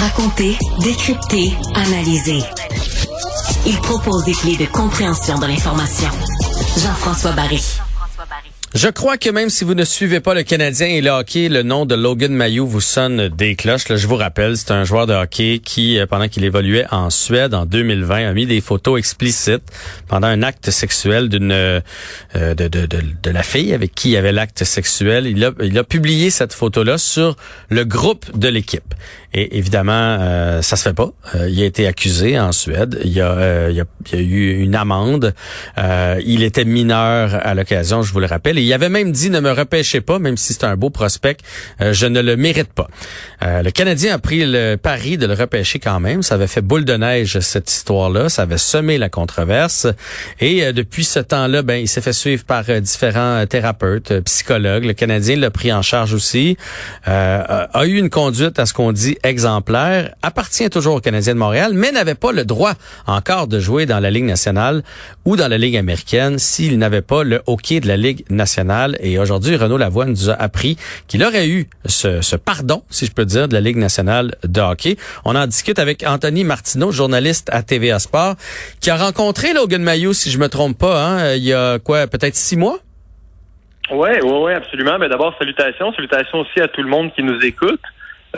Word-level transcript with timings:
Raconter, 0.00 0.56
décrypter, 0.80 1.52
analyser. 1.74 2.38
Il 3.66 3.76
propose 3.76 4.24
des 4.24 4.32
clés 4.32 4.56
de 4.56 4.64
compréhension 4.64 5.38
de 5.38 5.46
l'information. 5.46 6.08
Jean-François 6.78 7.32
Barry. 7.32 7.62
Je 8.74 8.88
crois 8.88 9.18
que 9.18 9.28
même 9.28 9.50
si 9.50 9.64
vous 9.64 9.74
ne 9.74 9.84
suivez 9.84 10.20
pas 10.20 10.32
le 10.32 10.44
Canadien 10.44 10.86
et 10.86 11.02
le 11.02 11.10
hockey, 11.10 11.50
le 11.50 11.62
nom 11.62 11.84
de 11.84 11.94
Logan 11.94 12.32
Mayou 12.32 12.66
vous 12.66 12.80
sonne 12.80 13.28
des 13.28 13.54
cloches. 13.54 13.84
je 13.86 14.06
vous 14.06 14.16
rappelle, 14.16 14.56
c'est 14.56 14.70
un 14.70 14.84
joueur 14.84 15.06
de 15.06 15.12
hockey 15.12 15.60
qui, 15.62 15.98
euh, 15.98 16.06
pendant 16.06 16.26
qu'il 16.26 16.42
évoluait 16.42 16.86
en 16.90 17.10
Suède 17.10 17.52
en 17.52 17.66
2020, 17.66 18.30
a 18.30 18.32
mis 18.32 18.46
des 18.46 18.62
photos 18.62 18.98
explicites 18.98 19.62
pendant 20.08 20.28
un 20.28 20.42
acte 20.42 20.70
sexuel 20.70 21.28
d'une 21.28 21.52
euh, 21.52 21.80
de, 22.34 22.54
de, 22.54 22.86
de, 22.86 23.02
de, 23.22 23.30
la 23.30 23.42
fille 23.42 23.74
avec 23.74 23.94
qui 23.94 24.12
il 24.12 24.16
avait 24.16 24.32
l'acte 24.32 24.64
sexuel. 24.64 25.26
Il 25.26 25.44
a, 25.44 25.50
il 25.62 25.76
a 25.76 25.84
publié 25.84 26.30
cette 26.30 26.54
photo-là 26.54 26.96
sur 26.96 27.36
le 27.68 27.84
groupe 27.84 28.38
de 28.38 28.48
l'équipe. 28.48 28.94
Et 29.34 29.56
évidemment, 29.56 30.18
euh, 30.20 30.60
ça 30.62 30.76
se 30.76 30.82
fait 30.82 30.92
pas. 30.92 31.10
Euh, 31.34 31.48
il 31.48 31.62
a 31.62 31.64
été 31.64 31.86
accusé 31.86 32.38
en 32.38 32.52
Suède. 32.52 32.98
Il 33.04 33.12
y 33.12 33.20
a, 33.20 33.30
euh, 33.30 33.72
il, 33.72 33.80
a, 33.80 34.20
eu 34.20 34.58
une 34.60 34.74
amende. 34.74 35.34
Euh, 35.78 36.20
il 36.24 36.42
était 36.42 36.64
mineur 36.64 37.34
à 37.34 37.54
l'occasion, 37.54 38.02
je 38.02 38.12
vous 38.12 38.20
le 38.20 38.26
rappelle. 38.26 38.58
Et 38.58 38.62
il 38.62 38.72
avait 38.72 38.90
même 38.90 39.10
dit 39.12 39.30
ne 39.30 39.40
me 39.40 39.50
repêchez 39.50 40.02
pas, 40.02 40.18
même 40.18 40.36
si 40.36 40.52
c'est 40.52 40.64
un 40.64 40.76
beau 40.76 40.90
prospect, 40.90 41.38
je 41.80 42.06
ne 42.06 42.20
le 42.20 42.36
mérite 42.36 42.72
pas. 42.72 42.88
le 43.40 43.70
Canadien 43.70 44.14
a 44.14 44.18
pris 44.18 44.44
le 44.44 44.76
pari 44.76 45.16
de 45.16 45.26
le 45.26 45.34
repêcher 45.34 45.78
quand 45.78 46.00
même. 46.00 46.22
Ça 46.22 46.34
avait 46.34 46.46
fait 46.46 46.60
boule 46.60 46.84
de 46.84 46.94
neige 46.94 47.40
cette 47.40 47.70
histoire-là. 47.70 48.28
Ça 48.28 48.42
avait 48.42 48.58
semé 48.58 48.98
la 48.98 49.08
controverse. 49.08 49.86
Et 50.40 50.72
depuis 50.72 51.04
ce 51.04 51.18
temps-là, 51.18 51.62
ben 51.62 51.76
il 51.76 51.88
s'est 51.88 52.00
fait 52.00 52.12
suivre 52.12 52.44
par 52.44 52.64
différents 52.80 53.44
thérapeutes, 53.46 54.20
psychologues. 54.20 54.84
Le 54.84 54.92
Canadien 54.92 55.36
l'a 55.36 55.50
pris 55.50 55.72
en 55.72 55.82
charge 55.82 56.12
aussi. 56.12 56.56
a 57.04 57.84
eu 57.84 57.98
une 57.98 58.10
conduite 58.10 58.58
à 58.58 58.66
ce 58.66 58.74
qu'on 58.74 58.92
dit 58.92 59.16
exemplaire, 59.22 60.14
appartient 60.22 60.68
toujours 60.70 60.96
au 60.96 61.00
Canadien 61.00 61.34
de 61.34 61.38
Montréal, 61.38 61.72
mais 61.74 61.92
n'avait 61.92 62.14
pas 62.14 62.32
le 62.32 62.44
droit 62.44 62.72
encore 63.06 63.46
de 63.46 63.58
jouer 63.60 63.86
dans 63.86 64.00
la 64.00 64.10
Ligue 64.10 64.24
nationale 64.24 64.82
ou 65.24 65.36
dans 65.36 65.48
la 65.48 65.58
Ligue 65.58 65.76
américaine 65.76 66.38
s'il 66.38 66.78
n'avait 66.78 67.02
pas 67.02 67.24
le 67.24 67.42
hockey 67.46 67.80
de 67.80 67.88
la 67.88 67.96
Ligue 67.96 68.24
nationale. 68.30 68.96
Et 69.00 69.18
aujourd'hui, 69.18 69.56
Renaud 69.56 69.78
Lavoie 69.78 70.06
nous 70.06 70.30
a 70.30 70.34
appris 70.34 70.76
qu'il 71.08 71.24
aurait 71.24 71.48
eu 71.48 71.68
ce, 71.86 72.36
pardon, 72.36 72.82
si 72.90 73.06
je 73.06 73.12
peux 73.12 73.24
dire, 73.24 73.48
de 73.48 73.54
la 73.54 73.60
Ligue 73.60 73.76
nationale 73.76 74.34
de 74.44 74.60
hockey. 74.60 74.96
On 75.24 75.36
en 75.36 75.46
discute 75.46 75.78
avec 75.78 76.04
Anthony 76.06 76.44
Martineau, 76.44 76.90
journaliste 76.90 77.48
à 77.52 77.62
TVA 77.62 77.98
Sport, 77.98 78.34
qui 78.80 78.90
a 78.90 78.96
rencontré 78.96 79.52
Logan 79.52 79.82
Mayou, 79.82 80.12
si 80.12 80.30
je 80.30 80.38
me 80.38 80.48
trompe 80.48 80.78
pas, 80.78 81.04
hein, 81.04 81.34
il 81.34 81.44
y 81.44 81.52
a 81.52 81.78
quoi, 81.78 82.06
peut-être 82.06 82.36
six 82.36 82.56
mois? 82.56 82.78
Oui, 83.90 84.10
oui, 84.22 84.30
oui, 84.44 84.52
absolument. 84.52 84.98
Mais 84.98 85.08
d'abord, 85.08 85.34
salutations. 85.38 85.92
Salutations 85.92 86.38
aussi 86.38 86.60
à 86.60 86.68
tout 86.68 86.82
le 86.82 86.88
monde 86.88 87.12
qui 87.14 87.22
nous 87.22 87.38
écoute. 87.44 87.80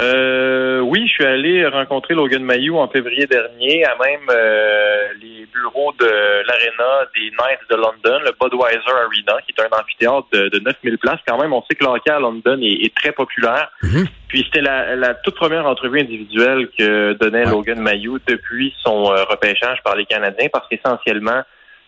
Euh, 0.01 0.81
oui, 0.81 1.07
je 1.07 1.13
suis 1.13 1.25
allé 1.25 1.67
rencontrer 1.67 2.15
Logan 2.15 2.43
Mayou 2.43 2.79
en 2.79 2.89
février 2.89 3.27
dernier 3.27 3.85
à 3.85 3.97
même 3.97 4.29
euh, 4.29 5.09
les 5.21 5.47
bureaux 5.53 5.93
de 6.01 6.07
l'Arena 6.07 7.07
des 7.15 7.31
Knights 7.31 7.61
de 7.71 7.77
London, 7.77 8.19
le 8.25 8.33
Budweiser 8.41 8.81
Arena, 8.89 9.41
qui 9.47 9.55
est 9.57 9.63
un 9.63 9.79
amphithéâtre 9.79 10.27
de, 10.33 10.49
de 10.49 10.59
9000 10.59 10.99
places. 10.99 11.21
Quand 11.27 11.41
même, 11.41 11.53
on 11.53 11.63
sait 11.63 11.77
que 11.77 11.85
le 11.85 11.91
hockey 11.91 12.11
à 12.11 12.19
London 12.19 12.59
est, 12.61 12.95
très 12.95 13.13
populaire. 13.13 13.71
Mhm. 13.83 14.07
Puis 14.29 14.43
c'était 14.45 14.63
la, 14.63 15.15
toute 15.15 15.37
première 15.37 15.67
entrevue 15.67 16.01
individuelle 16.01 16.69
que 16.77 17.13
donnait 17.13 17.45
Logan 17.45 17.79
Mayou 17.79 18.19
depuis 18.27 18.75
son 18.83 19.13
euh, 19.13 19.23
repêchage 19.25 19.79
par 19.85 19.95
les 19.95 20.07
Canadiens, 20.07 20.49
parce 20.53 20.67
qu'essentiellement, 20.69 21.43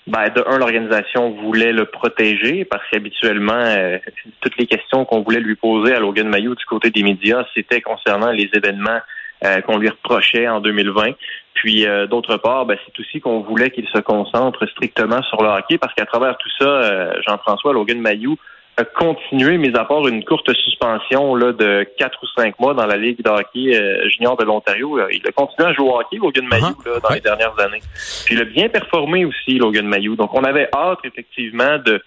ben, 0.07 0.29
de 0.29 0.45
un, 0.47 0.59
l'organisation 0.59 1.31
voulait 1.31 1.73
le 1.73 1.85
protéger 1.85 2.65
parce 2.65 2.83
qu'habituellement, 2.91 3.55
euh, 3.55 3.99
toutes 4.41 4.57
les 4.57 4.67
questions 4.67 5.05
qu'on 5.05 5.23
voulait 5.23 5.41
lui 5.41 5.57
poser 5.57 5.95
à 5.95 5.99
Logan 5.99 6.29
Mayou 6.29 6.55
du 6.55 6.65
côté 6.65 6.91
des 6.91 7.03
médias, 7.03 7.45
c'était 7.55 7.81
concernant 7.81 8.31
les 8.31 8.49
événements 8.55 9.01
euh, 9.45 9.61
qu'on 9.63 9.79
lui 9.79 9.89
reprochait 9.89 10.47
en 10.49 10.61
2020. 10.61 11.13
Puis 11.55 11.87
euh, 11.87 12.07
d'autre 12.07 12.37
part, 12.37 12.67
ben, 12.67 12.79
c'est 12.87 13.01
aussi 13.01 13.21
qu'on 13.21 13.41
voulait 13.41 13.71
qu'il 13.71 13.89
se 13.89 13.99
concentre 13.99 14.65
strictement 14.69 15.23
sur 15.25 15.43
le 15.43 15.49
hockey 15.49 15.77
parce 15.77 15.93
qu'à 15.95 16.07
travers 16.07 16.37
tout 16.39 16.51
ça, 16.61 17.21
Jean-François 17.27 17.73
Logan 17.73 18.01
Mayou 18.01 18.37
a 18.79 18.85
continué, 18.85 19.57
mis 19.57 19.75
à 19.75 19.85
part 19.85 20.07
une 20.07 20.23
courte 20.25 20.53
suspension 20.55 21.35
là, 21.35 21.53
de 21.53 21.87
quatre 21.99 22.19
ou 22.23 22.27
cinq 22.37 22.59
mois 22.61 22.75
dans 22.75 22.85
la 22.85 22.99
Ligue 22.99 23.23
de 23.23 23.31
hockey 23.31 23.75
euh, 23.75 24.09
junior 24.11 24.37
de 24.37 24.45
l'Ontario. 24.45 24.99
Il 25.11 25.23
a 25.27 25.33
continué 25.33 25.69
à 25.69 25.73
jouer 25.73 25.89
au 25.89 25.99
hockey, 25.99 26.19
Logan 26.19 26.47
Mayou, 26.47 26.67
uh-huh. 26.67 27.01
dans 27.03 27.15
les 27.15 27.21
dernières 27.21 27.59
années. 27.59 27.81
Puis 28.27 28.35
il 28.35 28.41
a 28.41 28.45
bien 28.45 28.69
performé 28.69 29.25
aussi, 29.25 29.59
Logan 29.59 29.87
Mayou. 29.87 30.15
Donc 30.17 30.35
on 30.35 30.45
avait 30.45 30.69
hâte, 30.75 30.99
effectivement, 31.05 31.79
de, 31.79 32.03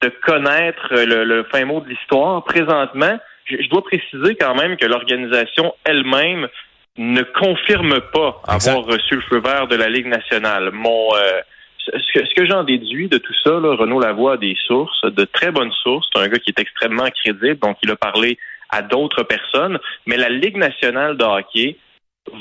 de 0.00 0.08
connaître 0.24 0.88
le, 0.90 1.44
fin 1.52 1.66
mot 1.66 1.80
de 1.80 1.88
l'histoire. 1.90 2.44
Présentement, 2.44 3.18
je, 3.44 3.68
dois 3.68 3.82
préciser 3.82 4.36
quand 4.36 4.54
même 4.54 4.78
que 4.78 4.86
l'organisation 4.86 5.74
elle-même 5.84 6.48
ne 6.96 7.22
confirme 7.22 8.00
pas 8.12 8.40
avoir 8.48 8.84
reçu 8.84 9.16
le 9.16 9.22
feu 9.22 9.40
vert 9.40 9.68
de 9.68 9.76
la 9.76 9.90
Ligue 9.90 10.06
nationale. 10.06 10.70
Mon... 10.72 11.14
Euh, 11.14 11.40
ce 11.86 12.34
que, 12.34 12.46
j'en 12.46 12.64
déduis 12.64 13.08
de 13.08 13.18
tout 13.18 13.34
ça, 13.42 13.50
là, 13.50 13.74
Renaud 13.76 14.00
Lavoie 14.00 14.34
a 14.34 14.36
des 14.36 14.56
sources, 14.66 15.02
de 15.04 15.24
très 15.24 15.50
bonnes 15.50 15.72
sources. 15.82 16.08
C'est 16.12 16.20
un 16.20 16.28
gars 16.28 16.38
qui 16.38 16.50
est 16.50 16.60
extrêmement 16.60 17.08
crédible, 17.10 17.58
donc 17.58 17.76
il 17.82 17.90
a 17.90 17.96
parlé 17.96 18.38
à 18.68 18.82
d'autres 18.82 19.22
personnes. 19.22 19.78
Mais 20.06 20.16
la 20.16 20.28
Ligue 20.28 20.56
nationale 20.56 21.16
de 21.16 21.24
hockey 21.24 21.76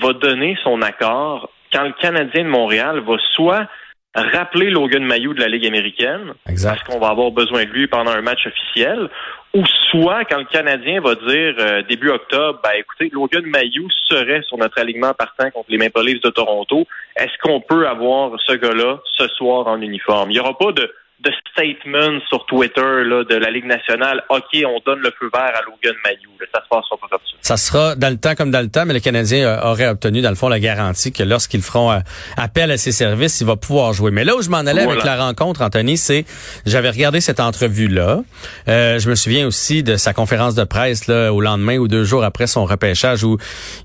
va 0.02 0.14
donner 0.14 0.58
son 0.64 0.82
accord 0.82 1.50
quand 1.72 1.84
le 1.84 1.94
Canadien 1.94 2.44
de 2.44 2.50
Montréal 2.50 3.00
va 3.00 3.18
soit 3.34 3.68
rappeler 4.16 4.70
Logan 4.70 5.04
Mayou 5.04 5.34
de 5.34 5.40
la 5.40 5.48
Ligue 5.48 5.68
américaine, 5.68 6.34
parce 6.46 6.84
qu'on 6.84 7.00
va 7.00 7.10
avoir 7.10 7.32
besoin 7.32 7.64
de 7.64 7.70
lui 7.70 7.88
pendant 7.88 8.12
un 8.12 8.22
match 8.22 8.46
officiel, 8.46 9.10
ou 9.54 9.64
soit 9.90 10.26
quand 10.26 10.38
le 10.38 10.46
Canadien 10.46 11.02
va 11.02 11.16
dire 11.16 11.56
euh, 11.60 11.82
début 11.90 12.10
octobre, 12.10 12.60
ben 12.64 12.72
écoutez, 12.78 13.10
Logan 13.12 13.46
Mayou 13.46 13.88
serait 14.08 14.42
sur 14.44 14.58
notre 14.58 14.80
alignement 14.80 15.14
partant 15.14 15.50
contre 15.50 15.72
les 15.72 15.78
Maple 15.78 16.04
Leafs 16.04 16.22
de 16.22 16.30
Toronto. 16.30 16.86
Est-ce 17.16 17.36
qu'on 17.42 17.60
peut 17.60 17.88
avoir 17.88 18.32
ce 18.46 18.54
gars-là 18.54 19.00
ce 19.18 19.28
soir 19.30 19.68
en 19.68 19.82
uniforme? 19.82 20.30
Il 20.30 20.34
n'y 20.34 20.40
aura 20.40 20.58
pas 20.58 20.72
de 20.72 20.94
de 21.22 21.32
statement 21.52 22.20
sur 22.30 22.46
Twitter 22.46 22.82
là, 22.82 23.24
de 23.26 23.36
la 23.36 23.52
Ligue 23.52 23.66
nationale. 23.66 24.24
OK, 24.30 24.64
on 24.66 24.80
donne 24.86 25.00
le 25.00 25.12
feu 25.20 25.30
vert 25.34 25.52
à 25.54 25.62
Logan 25.62 25.96
Mayou. 26.06 26.30
Ça 26.54 26.62
se 26.64 26.70
passera 26.70 26.98
pas 26.98 27.08
comme 27.10 27.20
ça. 27.26 27.38
Ça 27.42 27.58
sera 27.58 27.96
dans 27.96 28.10
le 28.10 28.18
temps 28.18 28.36
comme 28.36 28.52
dans 28.52 28.62
le 28.62 28.70
temps, 28.70 28.86
mais 28.86 28.94
le 28.94 29.02
Canadien 29.02 29.46
euh, 29.46 29.70
aurait 29.70 29.88
obtenu, 29.88 30.22
dans 30.22 30.30
le 30.30 30.36
fond, 30.36 30.48
la 30.48 30.62
garantie 30.62 31.12
que 31.12 31.24
lorsqu'ils 31.24 31.62
feront 31.62 31.92
euh, 31.92 32.00
appel 32.38 32.72
à 32.72 32.78
ses 32.78 32.94
services, 32.94 33.42
il 33.42 33.48
va 33.48 33.58
pouvoir 33.58 33.92
jouer. 33.92 34.12
Mais 34.12 34.24
là 34.24 34.36
où 34.36 34.42
je 34.42 34.50
m'en 34.50 34.60
allais 34.60 34.84
avec 34.84 35.04
la 35.04 35.18
rencontre, 35.18 35.62
Anthony, 35.62 35.98
c'est 35.98 36.26
j'avais 36.66 36.90
regardé 36.90 37.20
cette 37.20 37.42
entrevue-là. 37.42 38.22
Euh, 38.70 39.00
je 39.00 39.10
me 39.10 39.16
souviens 39.16 39.46
aussi 39.46 39.84
de 39.84 39.98
sa 39.98 40.14
conférence 40.14 40.56
de 40.56 40.64
presse 40.64 41.08
là, 41.08 41.34
au 41.34 41.42
lendemain 41.42 41.78
ou 41.78 41.90
deux 41.90 42.06
jours 42.06 42.24
après 42.24 42.48
son 42.48 42.64
repêchage 42.64 43.26
où 43.26 43.38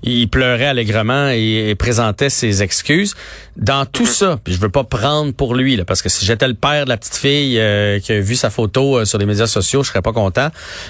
il 0.03 0.29
pleurait 0.29 0.67
allègrement 0.67 1.29
et, 1.29 1.75
présentait 1.77 2.29
ses 2.29 2.63
excuses. 2.63 3.15
Dans 3.57 3.85
tout 3.85 4.03
mm-hmm. 4.03 4.05
ça, 4.07 4.39
puis 4.43 4.53
je 4.53 4.59
veux 4.59 4.69
pas 4.69 4.83
prendre 4.83 5.33
pour 5.33 5.55
lui, 5.55 5.75
là, 5.75 5.85
parce 5.85 6.01
que 6.01 6.09
si 6.09 6.25
j'étais 6.25 6.47
le 6.47 6.53
père 6.53 6.85
de 6.85 6.89
la 6.89 6.97
petite 6.97 7.15
fille 7.15 7.24
euh, 7.27 7.99
qui 7.99 8.11
a 8.11 8.19
vu 8.19 8.35
sa 8.35 8.49
photo 8.49 8.97
euh, 8.99 9.05
sur 9.05 9.17
les 9.17 9.25
médias 9.25 9.47
sociaux, 9.47 9.83
je 9.83 9.89
serais 9.89 10.01
pas 10.01 10.13
content. 10.13 10.49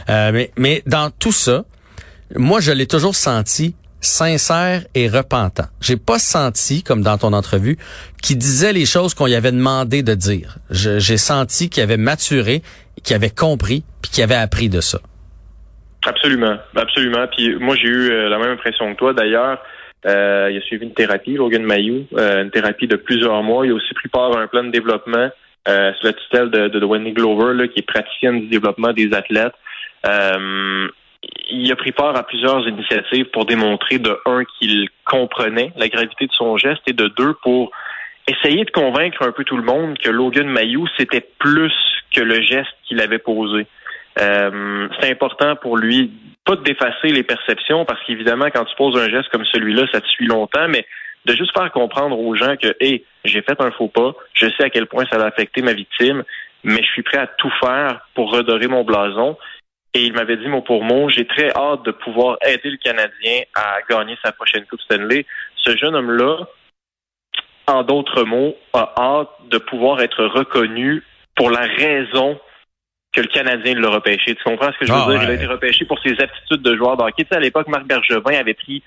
Euh, 0.09 0.45
mais, 0.57 0.83
dans 0.85 1.09
tout 1.11 1.31
ça, 1.31 1.63
moi, 2.35 2.59
je 2.59 2.71
l'ai 2.71 2.87
toujours 2.87 3.15
senti 3.15 3.75
sincère 4.01 4.83
et 4.93 5.07
repentant. 5.07 5.65
J'ai 5.81 5.97
pas 5.97 6.19
senti, 6.19 6.83
comme 6.83 7.01
dans 7.01 7.17
ton 7.17 7.33
entrevue, 7.33 7.77
qu'il 8.21 8.37
disait 8.37 8.73
les 8.73 8.85
choses 8.85 9.13
qu'on 9.13 9.25
lui 9.25 9.35
avait 9.35 9.51
demandé 9.51 10.03
de 10.03 10.13
dire. 10.13 10.57
J'ai 10.69 11.17
senti 11.17 11.69
qu'il 11.69 11.81
avait 11.81 11.97
maturé, 11.97 12.61
qu'il 13.03 13.15
avait 13.15 13.31
compris, 13.31 13.83
puis 14.01 14.11
qu'il 14.11 14.23
avait 14.23 14.35
appris 14.35 14.69
de 14.69 14.79
ça. 14.79 14.99
Absolument, 16.05 16.57
absolument. 16.75 17.25
Puis 17.35 17.55
moi, 17.55 17.75
j'ai 17.75 17.87
eu 17.87 18.29
la 18.29 18.37
même 18.37 18.51
impression 18.51 18.93
que 18.93 18.97
toi. 18.97 19.13
D'ailleurs, 19.13 19.57
il 20.05 20.11
a 20.11 20.61
suivi 20.67 20.85
une 20.85 20.93
thérapie, 20.93 21.33
Logan 21.33 21.63
Mayou, 21.63 22.05
une 22.15 22.51
thérapie 22.51 22.87
de 22.87 22.97
plusieurs 22.97 23.41
mois. 23.41 23.65
Il 23.65 23.71
a 23.71 23.75
aussi 23.75 23.93
pris 23.95 24.09
part 24.09 24.37
à 24.37 24.41
un 24.41 24.47
plan 24.47 24.63
de 24.63 24.69
développement 24.69 25.29
euh, 25.67 25.93
sous 25.99 26.05
la 26.05 26.13
tutelle 26.13 26.49
de, 26.49 26.67
de, 26.67 26.85
Wendy 26.85 27.11
Glover, 27.11 27.53
là, 27.53 27.67
qui 27.67 27.79
est 27.79 27.87
praticienne 27.87 28.41
du 28.41 28.47
développement 28.47 28.93
des 28.93 29.13
athlètes. 29.13 29.55
Euh, 30.05 30.87
il 31.49 31.71
a 31.71 31.75
pris 31.75 31.91
part 31.91 32.15
à 32.15 32.23
plusieurs 32.23 32.67
initiatives 32.67 33.25
pour 33.25 33.45
démontrer 33.45 33.97
de 33.97 34.17
un 34.25 34.43
qu'il 34.59 34.89
comprenait 35.05 35.71
la 35.75 35.87
gravité 35.87 36.27
de 36.27 36.31
son 36.33 36.57
geste 36.57 36.83
et 36.87 36.93
de 36.93 37.07
deux 37.07 37.33
pour 37.41 37.71
essayer 38.27 38.63
de 38.63 38.71
convaincre 38.71 39.23
un 39.23 39.31
peu 39.31 39.43
tout 39.43 39.57
le 39.57 39.63
monde 39.63 39.97
que 39.97 40.09
Logan 40.09 40.47
Mayou 40.47 40.87
c'était 40.97 41.25
plus 41.39 41.73
que 42.13 42.21
le 42.21 42.41
geste 42.41 42.75
qu'il 42.87 42.99
avait 43.01 43.19
posé. 43.19 43.67
Euh, 44.19 44.87
c'est 44.99 45.11
important 45.11 45.55
pour 45.55 45.77
lui 45.77 46.11
pas 46.45 46.55
de 46.55 46.63
défacer 46.63 47.09
les 47.09 47.23
perceptions 47.23 47.85
parce 47.85 48.01
qu'évidemment 48.05 48.45
quand 48.53 48.65
tu 48.65 48.75
poses 48.75 48.97
un 48.97 49.09
geste 49.09 49.29
comme 49.29 49.45
celui-là 49.45 49.85
ça 49.91 49.99
te 49.99 50.07
suit 50.07 50.27
longtemps 50.27 50.67
mais 50.69 50.85
de 51.25 51.35
juste 51.35 51.57
faire 51.57 51.71
comprendre 51.71 52.17
aux 52.19 52.35
gens 52.35 52.55
que, 52.55 52.75
hey, 52.79 53.03
j'ai 53.23 53.41
fait 53.41 53.59
un 53.59 53.71
faux 53.71 53.87
pas, 53.87 54.13
je 54.33 54.47
sais 54.47 54.63
à 54.63 54.69
quel 54.69 54.85
point 54.85 55.05
ça 55.11 55.17
va 55.17 55.25
affecter 55.25 55.61
ma 55.61 55.73
victime, 55.73 56.23
mais 56.63 56.81
je 56.83 56.89
suis 56.91 57.03
prêt 57.03 57.17
à 57.17 57.27
tout 57.27 57.51
faire 57.59 58.07
pour 58.13 58.31
redorer 58.31 58.67
mon 58.67 58.83
blason. 58.83 59.37
Et 59.93 60.03
il 60.03 60.13
m'avait 60.13 60.37
dit 60.37 60.47
mot 60.47 60.61
pour 60.61 60.83
mot, 60.83 61.09
j'ai 61.09 61.25
très 61.25 61.51
hâte 61.55 61.83
de 61.83 61.91
pouvoir 61.91 62.37
aider 62.45 62.69
le 62.69 62.77
Canadien 62.77 63.43
à 63.55 63.77
gagner 63.89 64.17
sa 64.23 64.33
prochaine 64.33 64.65
Coupe 64.65 64.81
Stanley. 64.81 65.25
Ce 65.55 65.75
jeune 65.77 65.95
homme-là, 65.95 66.47
en 67.67 67.83
d'autres 67.83 68.23
mots, 68.23 68.55
a 68.73 68.93
hâte 68.97 69.29
de 69.49 69.57
pouvoir 69.57 70.01
être 70.01 70.25
reconnu 70.25 71.01
pour 71.35 71.49
la 71.49 71.61
raison 71.61 72.37
que 73.13 73.21
le 73.21 73.27
Canadien 73.27 73.75
l'a 73.75 73.89
repêché. 73.89 74.35
Tu 74.35 74.43
comprends 74.43 74.71
ce 74.73 74.79
que 74.79 74.85
je 74.85 74.91
veux 74.91 74.99
ah, 74.99 75.09
dire? 75.11 75.23
Il 75.23 75.29
a 75.29 75.33
été 75.33 75.45
repêché 75.45 75.85
pour 75.85 75.97
ses 75.99 76.19
aptitudes 76.19 76.61
de 76.61 76.75
joueur 76.75 76.97
d'hockey. 76.97 77.23
Tu 77.23 77.29
sais, 77.29 77.37
à 77.37 77.39
l'époque, 77.39 77.67
Marc 77.69 77.85
Bergevin 77.85 78.37
avait 78.37 78.53
pris 78.53 78.83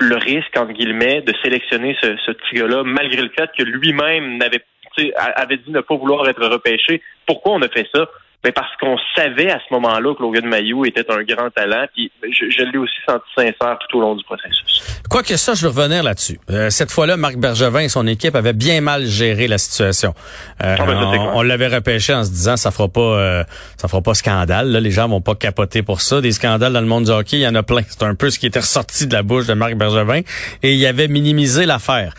le 0.00 0.16
risque, 0.16 0.56
entre 0.56 0.72
guillemets, 0.72 1.22
de 1.22 1.32
sélectionner 1.42 1.96
ce, 2.00 2.54
gars-là, 2.54 2.82
malgré 2.84 3.22
le 3.22 3.30
fait 3.36 3.50
que 3.56 3.62
lui-même 3.62 4.40
avait 4.42 5.56
dit 5.56 5.70
ne 5.70 5.80
pas 5.80 5.96
vouloir 5.96 6.28
être 6.28 6.44
repêché. 6.46 7.02
Pourquoi 7.26 7.52
on 7.52 7.62
a 7.62 7.68
fait 7.68 7.88
ça? 7.94 8.08
Mais 8.44 8.52
parce 8.52 8.74
qu'on 8.80 8.96
savait 9.14 9.50
à 9.50 9.58
ce 9.58 9.72
moment-là 9.74 10.14
que 10.14 10.22
Logan 10.22 10.46
Mayou 10.46 10.84
était 10.84 11.04
un 11.10 11.22
grand 11.22 11.50
talent. 11.50 11.86
Puis 11.94 12.10
je, 12.22 12.50
je 12.50 12.62
l'ai 12.64 12.78
aussi 12.78 12.94
senti 13.06 13.24
sincère 13.36 13.78
tout 13.78 13.98
au 13.98 14.00
long 14.00 14.16
du 14.16 14.24
processus. 14.24 14.82
Quoique 15.08 15.36
ça, 15.36 15.54
je 15.54 15.62
veux 15.62 15.68
revenir 15.68 16.02
là-dessus. 16.02 16.40
Euh, 16.50 16.70
cette 16.70 16.90
fois-là, 16.90 17.16
Marc 17.16 17.36
Bergevin 17.36 17.80
et 17.80 17.88
son 17.88 18.06
équipe 18.06 18.34
avaient 18.34 18.52
bien 18.52 18.80
mal 18.80 19.06
géré 19.06 19.46
la 19.46 19.58
situation. 19.58 20.14
Euh, 20.62 20.76
ah, 20.78 20.86
ben, 20.86 21.30
on, 21.34 21.42
l'avait 21.42 21.68
repêché 21.68 22.14
en 22.14 22.24
se 22.24 22.30
disant 22.30 22.56
ça 22.56 22.70
fera 22.70 22.88
pas 22.88 23.00
euh, 23.00 23.44
ça 23.76 23.88
fera 23.88 24.02
pas 24.02 24.14
scandale. 24.14 24.72
Là, 24.72 24.80
les 24.80 24.90
gens 24.90 25.08
vont 25.08 25.20
pas 25.20 25.34
capoter 25.34 25.82
pour 25.82 26.00
ça. 26.00 26.20
Des 26.20 26.32
scandales 26.32 26.72
dans 26.72 26.80
le 26.80 26.86
monde 26.86 27.04
du 27.04 27.10
hockey, 27.10 27.36
il 27.36 27.42
y 27.42 27.46
en 27.46 27.54
a 27.54 27.62
plein. 27.62 27.82
C'est 27.88 28.02
un 28.02 28.14
peu 28.14 28.30
ce 28.30 28.38
qui 28.38 28.46
était 28.46 28.60
ressorti 28.60 29.06
de 29.06 29.12
la 29.12 29.22
bouche 29.22 29.46
de 29.46 29.54
Marc 29.54 29.74
Bergevin 29.74 30.22
et 30.62 30.74
il 30.74 30.86
avait 30.86 31.08
minimisé 31.08 31.66
l'affaire. 31.66 32.14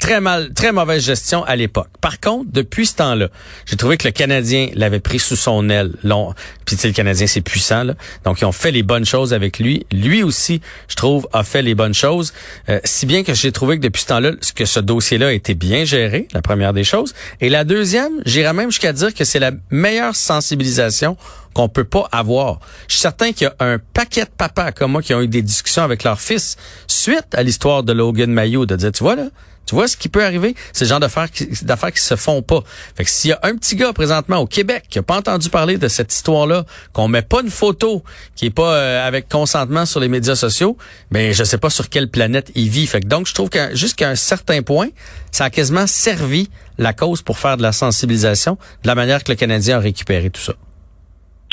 très 0.00 0.20
mal, 0.20 0.52
très 0.54 0.72
mauvaise 0.72 1.04
gestion 1.04 1.44
à 1.44 1.56
l'époque. 1.56 1.88
Par 2.00 2.20
contre, 2.20 2.50
depuis 2.50 2.86
ce 2.86 2.96
temps-là, 2.96 3.28
j'ai 3.66 3.76
trouvé 3.76 3.96
que 3.96 4.08
le 4.08 4.12
Canadien 4.12 4.68
l'avait 4.74 5.00
pris 5.00 5.18
sous 5.18 5.36
son 5.36 5.53
son. 5.62 6.34
Puis 6.64 6.76
le 6.84 6.92
Canadien, 6.92 7.26
c'est 7.26 7.40
puissant. 7.40 7.84
Donc, 8.24 8.40
ils 8.40 8.44
ont 8.44 8.52
fait 8.52 8.70
les 8.70 8.82
bonnes 8.82 9.04
choses 9.04 9.32
avec 9.32 9.58
lui. 9.58 9.86
Lui 9.92 10.22
aussi, 10.22 10.60
je 10.88 10.94
trouve, 10.94 11.28
a 11.32 11.44
fait 11.44 11.62
les 11.62 11.74
bonnes 11.74 11.94
choses. 11.94 12.32
Euh, 12.68 12.80
si 12.84 13.06
bien 13.06 13.22
que 13.22 13.34
j'ai 13.34 13.52
trouvé 13.52 13.76
que 13.76 13.82
depuis 13.82 14.02
ce 14.02 14.06
temps-là, 14.06 14.32
que 14.54 14.64
ce 14.64 14.80
dossier-là 14.80 15.28
a 15.28 15.32
été 15.32 15.54
bien 15.54 15.84
géré, 15.84 16.28
la 16.32 16.42
première 16.42 16.72
des 16.72 16.84
choses. 16.84 17.14
Et 17.40 17.48
la 17.48 17.64
deuxième, 17.64 18.12
j'irais 18.26 18.52
même 18.52 18.70
jusqu'à 18.70 18.92
dire 18.92 19.14
que 19.14 19.24
c'est 19.24 19.38
la 19.38 19.52
meilleure 19.70 20.16
sensibilisation 20.16 21.16
qu'on 21.54 21.68
peut 21.68 21.84
pas 21.84 22.08
avoir. 22.12 22.58
Je 22.88 22.94
suis 22.94 23.00
certain 23.00 23.32
qu'il 23.32 23.46
y 23.46 23.50
a 23.50 23.54
un 23.60 23.78
paquet 23.78 24.24
de 24.24 24.30
papas 24.36 24.72
comme 24.72 24.92
moi 24.92 25.02
qui 25.02 25.14
ont 25.14 25.22
eu 25.22 25.28
des 25.28 25.42
discussions 25.42 25.82
avec 25.82 26.04
leur 26.04 26.20
fils 26.20 26.56
suite 26.86 27.34
à 27.34 27.42
l'histoire 27.42 27.82
de 27.82 27.92
Logan 27.92 28.30
Mayo, 28.30 28.66
de 28.66 28.76
dire, 28.76 28.92
tu 28.92 29.02
vois 29.02 29.16
là, 29.16 29.28
tu 29.66 29.74
vois 29.74 29.88
ce 29.88 29.96
qui 29.96 30.08
peut 30.08 30.24
arriver? 30.24 30.54
C'est 30.72 30.84
le 30.84 30.90
genre 30.90 31.00
d'affaires 31.00 31.30
qui, 31.30 31.48
d'affaires 31.62 31.92
qui 31.92 32.00
se 32.00 32.16
font 32.16 32.42
pas. 32.42 32.62
Fait 32.96 33.04
que 33.04 33.10
s'il 33.10 33.30
y 33.30 33.32
a 33.32 33.40
un 33.42 33.56
petit 33.56 33.76
gars 33.76 33.92
présentement 33.92 34.38
au 34.38 34.46
Québec 34.46 34.84
qui 34.90 34.98
a 34.98 35.02
pas 35.02 35.16
entendu 35.16 35.48
parler 35.48 35.78
de 35.78 35.88
cette 35.88 36.12
histoire-là, 36.12 36.64
qu'on 36.92 37.08
met 37.08 37.22
pas 37.22 37.40
une 37.40 37.50
photo, 37.50 38.04
qui 38.34 38.46
est 38.46 38.50
pas 38.50 38.74
euh, 38.74 39.06
avec 39.06 39.28
consentement 39.28 39.86
sur 39.86 40.00
les 40.00 40.08
médias 40.08 40.36
sociaux, 40.36 40.76
ben 41.10 41.32
je 41.32 41.44
sais 41.44 41.58
pas 41.58 41.70
sur 41.70 41.88
quelle 41.88 42.10
planète 42.10 42.50
il 42.54 42.68
vit. 42.68 42.86
Fait 42.86 43.00
que 43.00 43.06
donc 43.06 43.26
je 43.26 43.34
trouve 43.34 43.48
que 43.48 43.74
jusqu'à 43.74 44.10
un 44.10 44.16
certain 44.16 44.62
point, 44.62 44.88
ça 45.32 45.44
a 45.44 45.50
quasiment 45.50 45.86
servi 45.86 46.50
la 46.76 46.92
cause 46.92 47.22
pour 47.22 47.38
faire 47.38 47.56
de 47.56 47.62
la 47.62 47.72
sensibilisation, 47.72 48.58
de 48.82 48.88
la 48.88 48.94
manière 48.94 49.24
que 49.24 49.32
le 49.32 49.36
Canadien 49.36 49.78
a 49.78 49.80
récupéré 49.80 50.28
tout 50.28 50.42
ça. 50.42 50.54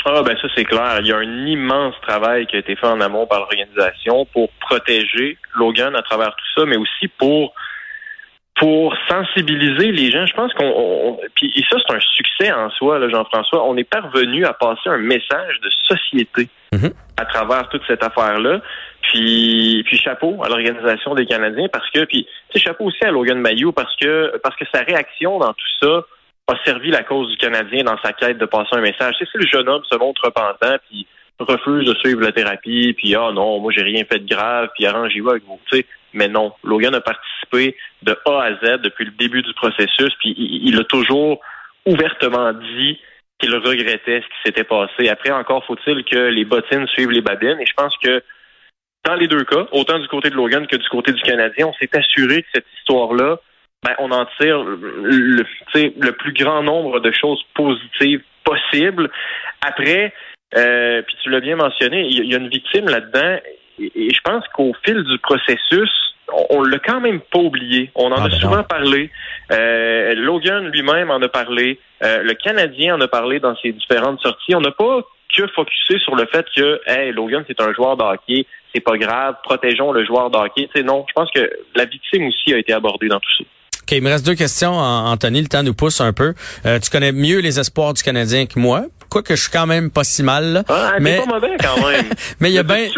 Ah 0.04 0.22
ben 0.22 0.36
ça 0.40 0.48
c'est 0.56 0.64
clair. 0.64 0.98
Il 1.00 1.06
y 1.06 1.12
a 1.12 1.16
un 1.16 1.46
immense 1.46 1.94
travail 2.02 2.46
qui 2.46 2.56
a 2.56 2.58
été 2.58 2.74
fait 2.74 2.86
en 2.86 3.00
amont 3.00 3.26
par 3.26 3.38
l'organisation 3.40 4.26
pour 4.26 4.50
protéger 4.60 5.38
Logan 5.56 5.94
à 5.94 6.02
travers 6.02 6.34
tout 6.34 6.60
ça, 6.60 6.66
mais 6.66 6.76
aussi 6.76 7.08
pour 7.18 7.54
pour 8.56 8.94
sensibiliser 9.08 9.92
les 9.92 10.10
gens. 10.10 10.26
Je 10.26 10.34
pense 10.34 10.52
qu'on 10.54 11.18
puis 11.34 11.52
et 11.56 11.62
ça 11.70 11.76
c'est 11.86 11.94
un 11.94 12.00
succès 12.00 12.52
en 12.52 12.70
soi, 12.70 12.98
là, 12.98 13.08
Jean-François. 13.08 13.64
On 13.64 13.76
est 13.76 13.88
parvenu 13.88 14.44
à 14.44 14.52
passer 14.52 14.88
un 14.88 14.98
message 14.98 15.60
de 15.62 15.70
société 15.88 16.48
mm-hmm. 16.72 16.92
à 17.16 17.24
travers 17.24 17.68
toute 17.68 17.82
cette 17.86 18.02
affaire-là. 18.02 18.60
Puis 19.02 19.82
puis 19.86 19.96
chapeau 19.98 20.42
à 20.44 20.48
l'organisation 20.48 21.14
des 21.14 21.26
Canadiens 21.26 21.68
parce 21.72 21.88
que 21.90 22.04
puis 22.04 22.26
chapeau 22.56 22.86
aussi 22.86 23.04
à 23.04 23.12
Logan 23.12 23.38
Mayou 23.38 23.72
parce 23.72 23.94
que 23.96 24.36
parce 24.42 24.56
que 24.56 24.64
sa 24.72 24.82
réaction 24.82 25.38
dans 25.38 25.52
tout 25.52 25.72
ça 25.80 26.04
a 26.52 26.64
servi 26.64 26.90
la 26.90 27.02
cause 27.02 27.30
du 27.30 27.36
Canadien 27.36 27.84
dans 27.84 27.98
sa 28.02 28.12
quête 28.12 28.38
de 28.38 28.46
passer 28.46 28.70
un 28.72 28.80
message. 28.80 29.14
C'est 29.18 29.28
si 29.28 29.38
le 29.38 29.46
jeune 29.46 29.68
homme 29.68 29.82
se 29.90 29.96
montre 29.96 30.24
repentant 30.24 30.76
puis 30.88 31.06
refuse 31.38 31.86
de 31.86 31.94
suivre 31.94 32.20
la 32.20 32.32
thérapie, 32.32 32.94
puis 32.96 33.14
ah 33.14 33.30
non, 33.32 33.58
moi 33.60 33.72
j'ai 33.74 33.82
rien 33.82 34.04
fait 34.04 34.20
de 34.20 34.28
grave, 34.28 34.68
puis 34.74 34.86
arrangez-vous 34.86 35.30
avec 35.30 35.44
vous. 35.44 35.58
Tu 35.70 35.78
sais, 35.78 35.86
mais 36.12 36.28
non, 36.28 36.52
Logan 36.62 36.94
a 36.94 37.00
participé 37.00 37.76
de 38.02 38.16
A 38.26 38.42
à 38.42 38.54
Z 38.54 38.82
depuis 38.82 39.04
le 39.04 39.12
début 39.12 39.42
du 39.42 39.52
processus, 39.54 40.12
puis 40.20 40.34
il, 40.36 40.78
a 40.78 40.84
toujours 40.84 41.40
ouvertement 41.86 42.52
dit 42.52 43.00
qu'il 43.38 43.54
regrettait 43.56 44.20
ce 44.20 44.26
qui 44.26 44.42
s'était 44.44 44.64
passé. 44.64 45.08
Après, 45.08 45.30
encore 45.30 45.64
faut-il 45.64 46.04
que 46.04 46.28
les 46.28 46.44
bottines 46.44 46.86
suivent 46.88 47.10
les 47.10 47.22
babines, 47.22 47.58
et 47.60 47.66
je 47.66 47.74
pense 47.74 47.96
que 47.98 48.22
dans 49.04 49.14
les 49.14 49.26
deux 49.26 49.44
cas, 49.44 49.66
autant 49.72 49.98
du 49.98 50.06
côté 50.06 50.30
de 50.30 50.36
Logan 50.36 50.66
que 50.66 50.76
du 50.76 50.88
côté 50.88 51.12
du 51.12 51.22
Canadien, 51.22 51.66
on 51.66 51.72
s'est 51.74 51.90
assuré 51.96 52.42
que 52.42 52.48
cette 52.54 52.66
histoire-là, 52.78 53.40
ben, 53.82 53.94
on 53.98 54.10
en 54.10 54.26
tire 54.40 54.62
le, 54.62 55.44
le 55.74 56.12
plus 56.12 56.32
grand 56.32 56.62
nombre 56.62 57.00
de 57.00 57.10
choses 57.12 57.42
positives 57.54 58.22
possibles. 58.44 59.10
Après, 59.60 60.12
euh, 60.56 61.02
puis 61.02 61.16
tu 61.22 61.30
l'as 61.30 61.40
bien 61.40 61.56
mentionné, 61.56 62.06
il 62.08 62.30
y, 62.30 62.34
a 62.34 62.38
une 62.38 62.48
victime 62.48 62.86
là-dedans, 62.86 63.38
et, 63.78 64.10
je 64.10 64.20
pense 64.22 64.46
qu'au 64.48 64.74
fil 64.84 65.02
du 65.02 65.18
processus, 65.18 65.90
on, 66.50 66.62
l'a 66.62 66.78
quand 66.78 67.00
même 67.00 67.20
pas 67.20 67.38
oublié. 67.38 67.90
On 67.94 68.12
en 68.12 68.16
ah, 68.16 68.24
a 68.24 68.28
ben 68.28 68.38
souvent 68.38 68.62
parlé. 68.62 69.10
Euh, 69.50 70.14
Logan 70.14 70.68
lui-même 70.68 71.10
en 71.10 71.20
a 71.20 71.28
parlé. 71.28 71.78
Euh, 72.02 72.22
le 72.22 72.34
Canadien 72.34 72.96
en 72.96 73.00
a 73.00 73.08
parlé 73.08 73.38
dans 73.40 73.56
ses 73.56 73.72
différentes 73.72 74.20
sorties. 74.20 74.54
On 74.54 74.60
n'a 74.60 74.70
pas 74.70 75.02
que 75.36 75.46
focusé 75.48 75.98
sur 76.00 76.14
le 76.14 76.26
fait 76.26 76.46
que, 76.54 76.80
hey, 76.86 77.12
Logan, 77.12 77.44
c'est 77.48 77.60
un 77.60 77.72
joueur 77.72 77.96
de 77.96 78.02
hockey, 78.02 78.46
c'est 78.74 78.82
pas 78.82 78.96
grave, 78.98 79.36
protégeons 79.42 79.92
le 79.92 80.04
joueur 80.04 80.30
de 80.30 80.36
hockey. 80.36 80.68
non, 80.82 81.04
je 81.08 81.12
pense 81.14 81.30
que 81.30 81.50
la 81.74 81.84
victime 81.86 82.26
aussi 82.26 82.52
a 82.52 82.58
été 82.58 82.72
abordée 82.72 83.08
dans 83.08 83.20
tout 83.20 83.32
ça. 83.38 83.44
OK, 83.82 83.92
il 83.92 84.02
me 84.02 84.10
reste 84.10 84.24
deux 84.24 84.34
questions, 84.34 84.72
Anthony. 84.74 85.42
Le 85.42 85.48
temps 85.48 85.62
nous 85.62 85.74
pousse 85.74 86.00
un 86.00 86.12
peu. 86.12 86.34
Euh, 86.66 86.78
tu 86.78 86.90
connais 86.90 87.12
mieux 87.12 87.40
les 87.40 87.58
espoirs 87.58 87.94
du 87.94 88.02
Canadien 88.02 88.46
que 88.46 88.58
moi 88.58 88.86
quoi 89.12 89.22
que 89.22 89.36
je 89.36 89.42
suis 89.42 89.50
quand 89.50 89.66
même 89.66 89.90
pas 89.90 90.04
si 90.04 90.22
mal. 90.22 90.64
Ah, 90.68 90.94
mais 90.98 91.18
pas 91.18 91.26
mauvais 91.26 91.56
quand 91.60 91.86
même. 91.86 92.06
mais 92.40 92.50
il 92.50 92.54
y 92.54 92.58
a 92.58 92.62
bien 92.62 92.88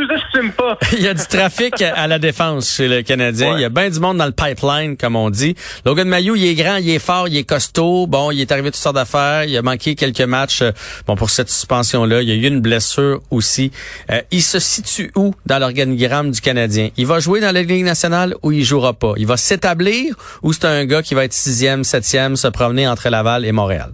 pas. 0.56 0.78
il 0.93 1.02
y 1.02 1.08
a 1.08 1.14
du 1.14 1.26
trafic 1.26 1.82
à 1.82 2.06
la 2.06 2.19
défense 2.19 2.70
chez 2.70 2.88
le 2.88 3.02
Canadien, 3.02 3.56
il 3.56 3.62
y 3.62 3.64
a 3.64 3.69
bien 3.69 3.90
du 3.90 3.99
monde 3.99 4.19
dans 4.19 4.26
le 4.26 4.32
pipeline 4.32 4.96
comme 4.96 5.16
on 5.16 5.31
dit. 5.31 5.56
Logan 5.84 6.08
Mayou, 6.08 6.37
il 6.37 6.46
est 6.46 6.55
grand, 6.55 6.76
il 6.76 6.88
est 6.90 6.99
fort, 7.00 7.26
il 7.26 7.37
est 7.37 7.44
costaud. 7.44 8.06
Bon, 8.06 8.31
il 8.31 8.40
est 8.40 8.52
arrivé 8.52 8.70
toutes 8.70 8.81
sortes 8.81 8.94
d'affaires, 8.94 9.44
il 9.44 9.56
a 9.56 9.62
manqué 9.62 9.96
quelques 9.96 10.20
matchs 10.20 10.62
euh, 10.62 10.70
bon 11.06 11.16
pour 11.16 11.31
cette 11.31 11.50
suspension 11.50 12.05
là, 12.05 12.22
il 12.22 12.28
y 12.28 12.32
a 12.32 12.34
eu 12.34 12.46
une 12.46 12.61
blessure 12.61 13.20
aussi. 13.31 13.72
Euh, 14.11 14.20
il 14.31 14.43
se 14.43 14.61
situe 14.61 15.11
où 15.16 15.34
dans 15.46 15.58
l'organigramme 15.58 16.31
du 16.31 16.40
Canadien? 16.40 16.90
Il 16.96 17.06
va 17.06 17.19
jouer 17.19 17.40
dans 17.40 17.52
la 17.52 17.62
Ligue 17.62 17.84
nationale 17.84 18.34
ou 18.43 18.52
il 18.52 18.64
jouera 18.64 18.93
pas? 18.93 19.14
Il 19.16 19.26
va 19.26 19.37
s'établir 19.37 20.14
ou 20.43 20.52
c'est 20.52 20.66
un 20.66 20.84
gars 20.84 21.02
qui 21.02 21.14
va 21.14 21.25
être 21.25 21.32
sixième, 21.32 21.82
septième, 21.82 22.37
se 22.37 22.49
promener 22.49 22.87
entre 22.87 23.08
Laval 23.08 23.44
et 23.44 23.52
Montréal? 23.52 23.93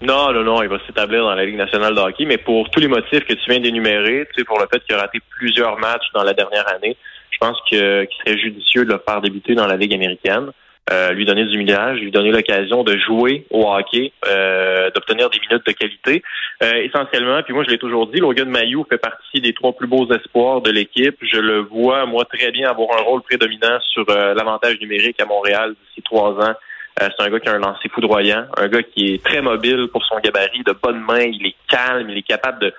Non, 0.00 0.32
non, 0.32 0.44
non, 0.44 0.62
il 0.62 0.68
va 0.68 0.78
s'établir 0.86 1.22
dans 1.22 1.34
la 1.34 1.44
Ligue 1.44 1.56
nationale 1.56 1.94
de 1.94 2.00
hockey, 2.00 2.24
mais 2.24 2.38
pour 2.38 2.70
tous 2.70 2.78
les 2.78 2.86
motifs 2.86 3.24
que 3.24 3.34
tu 3.34 3.50
viens 3.50 3.58
d'énumérer, 3.58 4.28
tu 4.28 4.40
sais, 4.40 4.44
pour 4.44 4.58
le 4.60 4.66
fait 4.72 4.78
qu'il 4.84 4.94
a 4.94 5.00
raté 5.00 5.18
plusieurs 5.30 5.76
matchs 5.78 6.06
dans 6.14 6.22
la 6.22 6.34
dernière 6.34 6.68
année, 6.72 6.96
je 7.30 7.38
pense 7.38 7.58
que 7.68 8.04
qu'il 8.04 8.24
serait 8.24 8.38
judicieux 8.38 8.84
de 8.84 8.92
le 8.92 9.02
faire 9.06 9.20
débuter 9.20 9.56
dans 9.56 9.66
la 9.66 9.76
Ligue 9.76 9.94
américaine, 9.94 10.52
euh, 10.92 11.10
lui 11.10 11.26
donner 11.26 11.44
du 11.46 11.58
millage, 11.58 11.98
lui 11.98 12.12
donner 12.12 12.30
l'occasion 12.30 12.84
de 12.84 12.96
jouer 12.96 13.44
au 13.50 13.66
hockey, 13.66 14.12
euh, 14.26 14.88
d'obtenir 14.94 15.30
des 15.30 15.40
minutes 15.40 15.66
de 15.66 15.72
qualité. 15.72 16.22
Euh, 16.62 16.82
essentiellement, 16.82 17.42
puis 17.42 17.52
moi 17.52 17.64
je 17.64 17.70
l'ai 17.70 17.78
toujours 17.78 18.06
dit, 18.06 18.20
Logan 18.20 18.48
Mayou 18.48 18.86
fait 18.88 18.98
partie 18.98 19.40
des 19.40 19.52
trois 19.52 19.72
plus 19.72 19.88
beaux 19.88 20.08
espoirs 20.12 20.60
de 20.60 20.70
l'équipe. 20.70 21.16
Je 21.22 21.40
le 21.40 21.58
vois, 21.58 22.06
moi, 22.06 22.24
très 22.24 22.52
bien 22.52 22.70
avoir 22.70 22.96
un 22.98 23.02
rôle 23.02 23.22
prédominant 23.22 23.80
sur 23.80 24.04
l'avantage 24.08 24.80
numérique 24.80 25.20
à 25.20 25.26
Montréal 25.26 25.74
d'ici 25.88 26.02
trois 26.02 26.30
ans 26.30 26.54
euh, 26.54 26.54
c'est 26.98 27.22
un 27.22 27.30
gars 27.30 27.40
qui 27.40 27.48
a 27.48 27.52
un 27.52 27.58
lancer 27.58 27.88
foudroyant, 27.88 28.46
un 28.56 28.68
gars 28.68 28.82
qui 28.82 29.14
est 29.14 29.24
très 29.24 29.40
mobile 29.40 29.88
pour 29.92 30.04
son 30.04 30.18
gabarit, 30.18 30.62
de 30.64 30.72
bonne 30.72 31.00
main, 31.00 31.20
il 31.20 31.46
est 31.46 31.56
calme, 31.68 32.10
il 32.10 32.18
est 32.18 32.26
capable 32.26 32.60
de, 32.60 32.74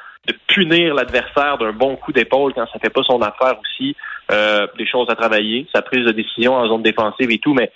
punir 0.46 0.94
l'adversaire 0.94 1.58
d'un 1.58 1.72
bon 1.72 1.96
coup 1.96 2.12
d'épaule 2.12 2.54
quand 2.54 2.68
ça 2.72 2.78
fait 2.78 2.92
pas 2.92 3.02
son 3.04 3.20
affaire 3.22 3.56
aussi. 3.60 3.96
Euh, 4.32 4.68
des 4.78 4.86
choses 4.86 5.10
à 5.10 5.16
travailler, 5.16 5.66
sa 5.74 5.82
prise 5.82 6.06
de 6.06 6.12
décision 6.12 6.54
en 6.54 6.68
zone 6.68 6.84
défensive 6.84 7.32
et 7.32 7.40
tout, 7.40 7.56
mais 7.56 7.72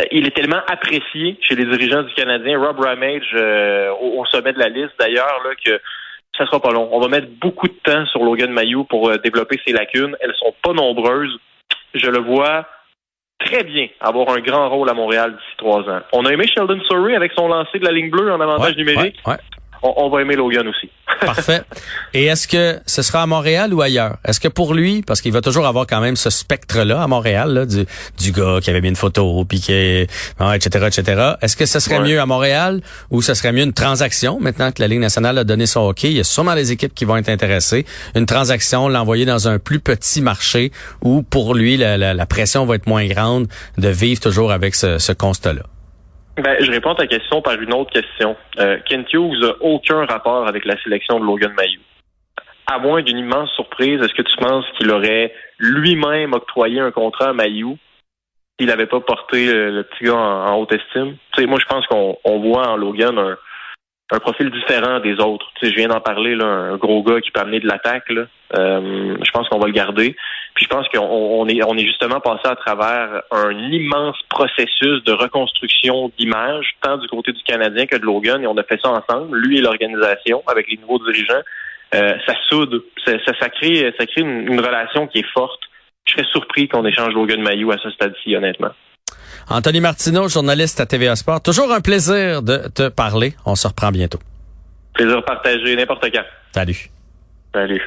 euh, 0.00 0.04
il 0.10 0.26
est 0.26 0.34
tellement 0.34 0.60
apprécié 0.66 1.38
chez 1.40 1.54
les 1.54 1.64
dirigeants 1.64 2.02
du 2.02 2.12
Canadien, 2.14 2.58
Rob 2.58 2.80
Ramage 2.80 3.32
au, 4.00 4.24
sommet 4.26 4.52
de 4.52 4.58
la 4.58 4.70
liste 4.70 4.94
d'ailleurs, 4.98 5.40
là, 5.44 5.50
que 5.64 5.80
ça 6.36 6.46
sera 6.46 6.58
pas 6.58 6.72
long. 6.72 6.88
On 6.90 6.98
va 6.98 7.06
mettre 7.06 7.28
beaucoup 7.40 7.68
de 7.68 7.78
temps 7.84 8.04
sur 8.06 8.24
Logan 8.24 8.50
Mayou 8.50 8.82
pour 8.82 9.16
développer 9.18 9.60
ses 9.64 9.72
lacunes. 9.72 10.16
Elles 10.20 10.34
sont 10.34 10.54
pas 10.64 10.72
nombreuses. 10.72 11.38
Je 11.94 12.10
le 12.10 12.18
vois 12.18 12.66
très 13.38 13.64
bien 13.64 13.88
avoir 14.00 14.30
un 14.30 14.40
grand 14.40 14.68
rôle 14.68 14.88
à 14.88 14.94
Montréal 14.94 15.32
d'ici 15.32 15.56
trois 15.58 15.80
ans. 15.88 16.00
On 16.12 16.24
a 16.24 16.32
aimé 16.32 16.46
Sheldon 16.46 16.80
Surrey 16.88 17.14
avec 17.14 17.32
son 17.36 17.48
lancer 17.48 17.78
de 17.78 17.84
la 17.84 17.92
ligne 17.92 18.10
bleue 18.10 18.32
en 18.32 18.40
avantage 18.40 18.76
numérique. 18.76 19.20
On, 19.82 20.08
va 20.08 20.22
aimer 20.22 20.34
Logan 20.34 20.66
aussi. 20.66 20.88
Parfait. 21.26 21.62
Et 22.12 22.26
est-ce 22.26 22.46
que 22.48 22.80
ce 22.86 23.02
sera 23.02 23.22
à 23.22 23.26
Montréal 23.26 23.72
ou 23.74 23.82
ailleurs? 23.82 24.18
Est-ce 24.24 24.40
que 24.40 24.48
pour 24.48 24.74
lui, 24.74 25.02
parce 25.02 25.20
qu'il 25.20 25.32
va 25.32 25.40
toujours 25.40 25.66
avoir 25.66 25.86
quand 25.86 26.00
même 26.00 26.16
ce 26.16 26.30
spectre-là 26.30 27.02
à 27.02 27.06
Montréal, 27.06 27.52
là, 27.52 27.66
du, 27.66 27.86
du 28.18 28.32
gars 28.32 28.58
qui 28.62 28.70
avait 28.70 28.80
mis 28.80 28.88
une 28.88 28.96
photo, 28.96 29.44
puis 29.44 29.60
qui, 29.60 29.72
etc., 29.72 30.86
etc. 30.86 31.32
Est-ce 31.40 31.56
que 31.56 31.66
ce 31.66 31.80
serait 31.80 32.00
mieux 32.00 32.20
à 32.20 32.26
Montréal 32.26 32.80
ou 33.10 33.22
ce 33.22 33.34
serait 33.34 33.52
mieux 33.52 33.64
une 33.64 33.72
transaction? 33.72 34.38
Maintenant 34.40 34.72
que 34.72 34.80
la 34.80 34.88
Ligue 34.88 35.00
nationale 35.00 35.38
a 35.38 35.44
donné 35.44 35.66
son 35.66 35.80
hockey? 35.80 36.10
Il 36.10 36.16
y 36.16 36.20
a 36.20 36.24
sûrement 36.24 36.54
des 36.54 36.72
équipes 36.72 36.94
qui 36.94 37.04
vont 37.04 37.16
être 37.16 37.28
intéressées. 37.28 37.84
Une 38.14 38.26
transaction, 38.26 38.88
l'envoyer 38.88 39.24
dans 39.24 39.48
un 39.48 39.58
plus 39.58 39.80
petit 39.80 40.20
marché 40.20 40.72
où 41.02 41.22
pour 41.22 41.54
lui, 41.54 41.76
la, 41.76 42.26
pression 42.26 42.64
va 42.66 42.76
être 42.76 42.86
moins 42.86 43.06
grande 43.06 43.48
de 43.78 43.88
vivre 43.88 44.20
toujours 44.20 44.50
avec 44.50 44.74
ce, 44.74 44.98
ce 44.98 45.12
constat-là. 45.12 45.62
Ben, 46.36 46.56
je 46.60 46.70
réponds 46.70 46.92
à 46.92 46.96
ta 46.96 47.06
question 47.06 47.42
par 47.42 47.60
une 47.60 47.72
autre 47.72 47.92
question. 47.92 48.36
Euh, 48.58 48.78
Kent 48.88 49.12
Hughes 49.12 49.38
n'a 49.40 49.52
aucun 49.60 50.04
rapport 50.04 50.48
avec 50.48 50.64
la 50.64 50.80
sélection 50.82 51.20
de 51.20 51.24
Logan 51.24 51.52
Mayou. 51.56 51.80
à 52.66 52.78
moins 52.78 53.02
d'une 53.02 53.18
immense 53.18 53.50
surprise, 53.52 54.00
est-ce 54.00 54.14
que 54.14 54.22
tu 54.22 54.36
penses 54.36 54.64
qu'il 54.76 54.90
aurait 54.90 55.32
lui-même 55.58 56.32
octroyé 56.32 56.80
un 56.80 56.90
contrat 56.90 57.28
à 57.28 57.32
Mayou 57.32 57.78
s'il 58.58 58.68
n'avait 58.68 58.86
pas 58.86 59.00
porté 59.00 59.52
le, 59.52 59.82
petit 59.84 60.04
gars 60.04 60.16
en, 60.16 60.56
haute 60.56 60.72
estime? 60.72 61.16
Tu 61.34 61.42
sais, 61.42 61.46
moi, 61.46 61.58
je 61.60 61.66
pense 61.66 61.86
qu'on 61.86 62.38
voit 62.40 62.68
en 62.68 62.76
Logan 62.76 63.16
un, 63.18 63.36
un 64.10 64.18
profil 64.18 64.50
différent 64.50 65.00
des 65.00 65.14
autres. 65.14 65.46
Tu 65.54 65.66
sais, 65.66 65.72
je 65.72 65.76
viens 65.76 65.88
d'en 65.88 66.00
parler, 66.00 66.34
là, 66.34 66.44
un 66.44 66.76
gros 66.76 67.02
gars 67.02 67.20
qui 67.20 67.30
peut 67.30 67.40
amener 67.40 67.60
de 67.60 67.66
l'attaque. 67.66 68.10
Euh, 68.10 69.16
je 69.22 69.30
pense 69.30 69.48
qu'on 69.48 69.58
va 69.58 69.66
le 69.66 69.72
garder. 69.72 70.14
Puis 70.54 70.66
je 70.66 70.68
pense 70.68 70.86
qu'on 70.88 71.48
est, 71.48 71.64
on 71.64 71.76
est 71.76 71.86
justement 71.86 72.20
passé 72.20 72.46
à 72.46 72.54
travers 72.54 73.22
un 73.30 73.58
immense 73.72 74.16
processus 74.28 75.02
de 75.04 75.12
reconstruction 75.12 76.12
d'image, 76.18 76.76
tant 76.80 76.98
du 76.98 77.08
côté 77.08 77.32
du 77.32 77.42
Canadien 77.42 77.86
que 77.86 77.96
de 77.96 78.04
Logan, 78.04 78.42
et 78.42 78.46
on 78.46 78.56
a 78.56 78.62
fait 78.62 78.80
ça 78.80 78.90
ensemble, 78.90 79.36
lui 79.38 79.58
et 79.58 79.62
l'organisation, 79.62 80.42
avec 80.46 80.68
les 80.68 80.76
nouveaux 80.76 80.98
dirigeants. 80.98 81.42
Euh, 81.94 82.14
ça 82.26 82.34
soude, 82.48 82.84
ça, 83.04 83.12
ça, 83.24 83.48
crée, 83.48 83.92
ça 83.98 84.06
crée 84.06 84.20
une, 84.20 84.60
relation 84.60 85.06
qui 85.06 85.20
est 85.20 85.32
forte. 85.32 85.60
Je 86.06 86.12
serais 86.12 86.26
surpris 86.30 86.68
qu'on 86.68 86.84
échange 86.84 87.14
Logan 87.14 87.40
Mayou 87.40 87.72
à 87.72 87.78
ce 87.78 87.90
stade-ci, 87.90 88.36
honnêtement. 88.36 88.70
Anthony 89.48 89.80
Martineau, 89.80 90.28
journaliste 90.28 90.80
à 90.80 90.86
TVA 90.86 91.16
Sport. 91.16 91.42
Toujours 91.42 91.72
un 91.72 91.80
plaisir 91.80 92.42
de 92.42 92.68
te 92.74 92.88
parler. 92.88 93.34
On 93.44 93.54
se 93.54 93.66
reprend 93.68 93.90
bientôt. 93.90 94.18
Plaisir 94.94 95.24
partagé 95.24 95.76
n'importe 95.76 96.04
quand. 96.12 96.24
Salut. 96.52 96.90
Salut. 97.52 97.82